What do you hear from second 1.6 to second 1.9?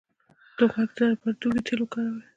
تېل